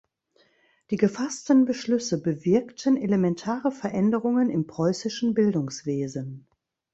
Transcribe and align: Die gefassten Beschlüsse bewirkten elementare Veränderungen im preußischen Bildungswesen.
Die 0.89 0.95
gefassten 0.97 1.65
Beschlüsse 1.65 2.19
bewirkten 2.23 2.97
elementare 2.97 3.71
Veränderungen 3.71 4.49
im 4.49 4.65
preußischen 4.65 5.35
Bildungswesen. 5.35 6.47